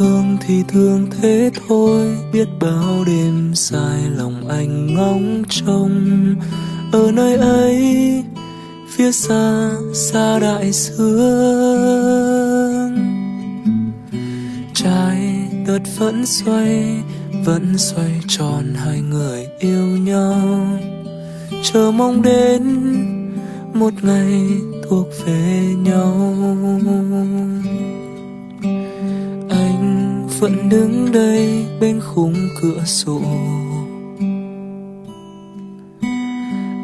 thương 0.00 0.36
thì 0.40 0.62
thương 0.68 1.06
thế 1.10 1.50
thôi. 1.68 2.16
Biết 2.32 2.48
bao 2.60 3.04
đêm 3.06 3.52
dài 3.54 4.00
lòng 4.16 4.48
anh 4.48 4.94
ngóng 4.94 5.42
trông. 5.48 6.36
Ở 6.92 7.12
nơi 7.12 7.36
ấy, 7.36 8.24
phía 8.88 9.12
xa 9.12 9.70
xa 9.94 10.38
đại 10.38 10.72
dương. 10.72 11.00
Trái 14.74 15.48
đất 15.66 15.82
vẫn 15.98 16.26
xoay 16.26 17.02
vẫn 17.44 17.78
xoay 17.78 18.20
tròn 18.28 18.74
hai 18.74 19.00
người 19.00 19.46
yêu 19.58 19.86
nhau. 19.86 20.66
Chờ 21.62 21.90
mong 21.90 22.22
đến 22.22 22.62
một 23.74 23.92
ngày 24.02 24.42
thuộc 24.88 25.06
về 25.26 25.74
nhau 25.84 26.36
vẫn 30.40 30.68
đứng 30.68 31.12
đây 31.12 31.66
bên 31.80 32.00
khung 32.00 32.34
cửa 32.62 32.84
sổ. 32.84 33.20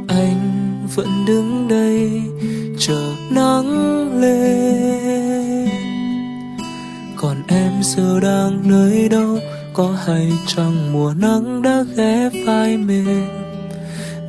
Anh 0.08 0.86
vẫn 0.94 1.08
đứng 1.26 1.68
đây 1.68 2.22
chờ 2.78 3.12
nắng 3.30 4.20
lên. 4.20 5.68
Còn 7.16 7.36
em 7.48 7.72
giờ 7.82 8.20
đang 8.20 8.60
nơi 8.64 9.08
đâu, 9.08 9.38
có 9.74 9.96
hay 10.06 10.32
chăng 10.46 10.92
mùa 10.92 11.14
nắng 11.20 11.62
đã 11.62 11.84
ghé 11.96 12.30
vai 12.46 12.76
mềm? 12.76 13.24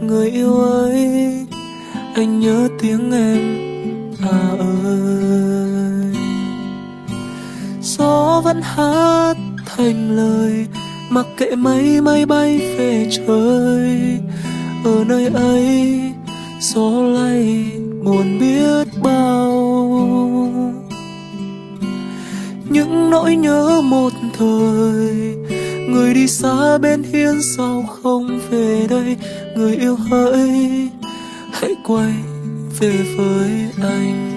Người 0.02 0.32
yêu 0.32 0.56
ơi, 0.56 1.10
anh 2.16 2.40
nhớ 2.40 2.68
tiếng 2.82 3.12
em 3.12 3.40
à 4.22 4.50
ơi 4.60 5.27
gió 7.88 8.42
vẫn 8.44 8.62
hát 8.62 9.34
thành 9.66 10.16
lời, 10.16 10.68
mặc 11.10 11.26
kệ 11.38 11.56
mấy 11.56 12.02
máy 12.02 12.26
bay 12.26 12.58
về 12.78 13.10
trời. 13.12 14.20
Ở 14.84 15.04
nơi 15.08 15.28
ấy, 15.28 16.02
gió 16.60 16.90
lay 16.90 17.72
buồn 18.04 18.40
biết 18.40 18.88
bao. 19.04 19.44
Những 22.70 23.10
nỗi 23.10 23.36
nhớ 23.36 23.82
một 23.84 24.14
thời, 24.38 25.36
người 25.90 26.14
đi 26.14 26.28
xa 26.28 26.78
bên 26.78 27.04
hiên 27.04 27.42
sao 27.58 27.86
không 28.04 28.40
về 28.50 28.88
đây? 28.90 29.18
Người 29.56 29.76
yêu 29.76 29.96
hỡi, 29.96 30.90
hãy 31.52 31.76
quay 31.86 32.14
về 32.80 32.94
với 33.18 33.50
anh. 33.82 34.37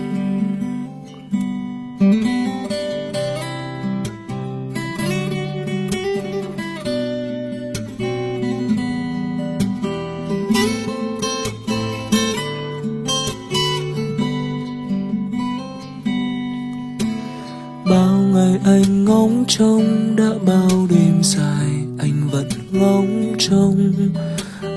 Bao 17.91 18.19
ngày 18.19 18.59
anh 18.65 19.05
ngóng 19.05 19.45
trông, 19.49 20.17
đã 20.17 20.31
bao 20.47 20.87
đêm 20.91 21.23
dài 21.23 21.71
anh 21.99 22.29
vẫn 22.31 22.49
ngóng 22.73 23.35
trông. 23.39 23.93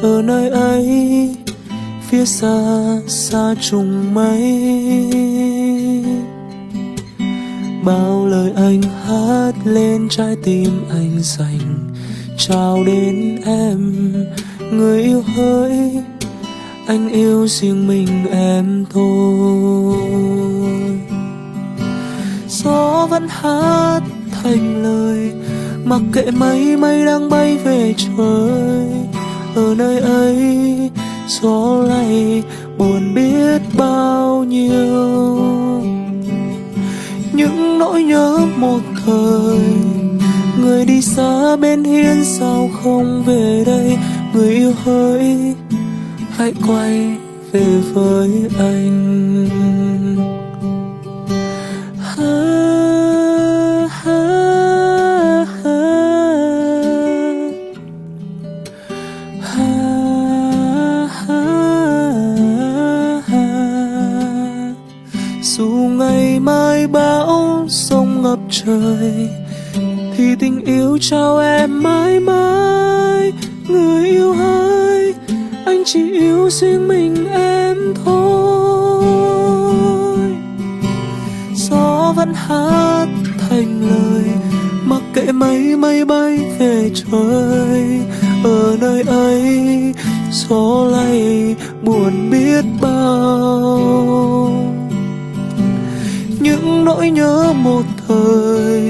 Ở 0.02 0.22
nơi 0.22 0.50
ấy, 0.50 1.36
phía 2.10 2.26
xa 2.26 2.84
xa 3.08 3.56
trùng 3.62 4.14
mây 4.14 4.70
bao 7.86 8.28
lời 8.28 8.52
anh 8.56 8.82
hát 8.82 9.52
lên 9.66 10.10
trái 10.10 10.36
tim 10.44 10.70
anh 10.90 11.20
dành, 11.22 11.94
chào 12.38 12.84
đến 12.84 13.42
em, 13.46 14.14
người 14.72 15.04
yêu 15.04 15.24
hỡi. 15.36 15.92
Anh 16.88 17.10
yêu 17.10 17.48
riêng 17.48 17.88
mình 17.88 18.08
em 18.32 18.86
thôi 18.94 21.13
gió 22.64 23.08
vẫn 23.10 23.28
hát 23.30 24.02
thành 24.32 24.84
lời. 24.84 25.32
Mặc 25.86 26.02
kệ 26.14 26.32
mây 26.32 26.78
mây 26.78 27.06
đang 27.06 27.30
bay 27.30 27.58
về 27.58 27.94
trời. 27.98 28.88
Ở 29.56 29.76
nơi 29.78 30.00
ấy, 30.00 30.92
gió 31.28 31.84
lay 31.88 32.44
buồn 32.78 33.14
biết 33.14 33.62
bao 33.78 34.44
nhiêu. 34.44 35.84
Những 37.34 37.80
nỗi 37.80 38.04
nhớ 38.04 38.40
một 38.56 38.80
thời, 39.06 39.60
người 40.60 40.86
đi 40.86 41.02
xa 41.02 41.56
bên 41.56 41.84
hiên 41.84 42.26
sao 42.26 42.70
không 42.84 43.24
về 43.26 43.64
đây? 43.66 43.98
Người 44.34 44.50
yêu 44.50 44.74
hỡi, 44.84 45.54
hãy 46.30 46.54
quay 46.68 47.18
về 47.52 47.66
với 47.94 48.30
anh. 48.60 49.23
Ngày 65.74 66.40
mai 66.40 66.88
bão 66.88 67.66
sông 67.70 68.22
ngập 68.22 68.40
trời, 68.50 69.30
thì 70.18 70.36
tình 70.40 70.66
yêu 70.66 70.98
trao 71.02 71.38
em 71.38 71.84
mãi 71.84 72.20
mãi. 72.20 73.32
Người 73.68 74.08
yêu 74.08 74.34
hỡi 74.34 75.14
anh 75.66 75.84
chỉ 75.86 76.12
yêu 76.12 76.50
riêng 76.50 76.88
mình 76.88 77.28
em 77.32 77.94
thôi. 78.06 79.06
Gió 81.56 82.14
vẫn 82.16 82.34
hát 82.34 83.08
thành 83.50 83.82
lời, 83.82 84.24
mặc 84.86 85.02
kệ 85.14 85.32
mây 85.32 85.76
mây 85.78 86.06
bay 86.06 86.40
về 86.60 86.92
trời. 86.96 88.00
Ở 88.44 88.78
nơi 88.82 89.02
ấy, 89.02 89.94
gió 90.32 90.86
lay 90.92 91.56
buồn 91.84 92.30
biết 92.32 92.66
bao 92.82 93.94
những 96.64 96.86
nỗi 96.86 97.10
nhớ 97.10 97.54
một 97.54 97.84
thời. 98.08 98.82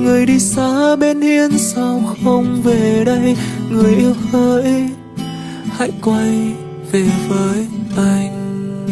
Người 0.00 0.26
đi 0.26 0.38
xa 0.38 0.96
bên 0.96 1.20
hiên 1.20 1.58
sao 1.58 2.02
không 2.24 2.62
về 2.62 3.02
đây? 3.06 3.36
Người 3.70 3.94
yêu 3.94 4.14
hỡi, 4.32 4.72
hãy 5.70 5.92
quay 6.02 6.52
về 6.92 7.06
với 7.28 7.66
anh. 7.96 8.86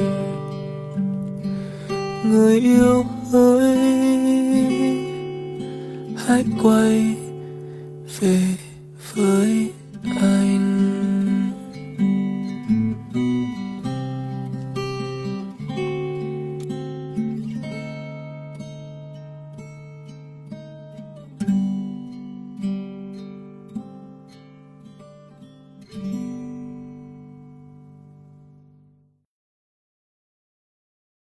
Người 2.25 2.61
yêu 2.61 3.05
hỡi, 3.33 3.79
hãy 6.27 6.45
quay 6.63 7.15
về 8.21 8.41
với 9.15 9.71
anh. 10.21 10.68